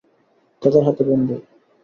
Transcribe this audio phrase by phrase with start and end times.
[0.61, 1.41] তাদের হাতে বন্দুক!